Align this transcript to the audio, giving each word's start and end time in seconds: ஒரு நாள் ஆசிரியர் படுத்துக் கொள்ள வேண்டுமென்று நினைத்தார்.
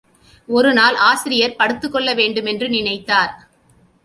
ஒரு 0.47 0.73
நாள் 0.73 0.95
ஆசிரியர் 0.95 1.55
படுத்துக் 1.55 1.91
கொள்ள 1.91 2.13
வேண்டுமென்று 2.13 2.67
நினைத்தார். 2.67 3.33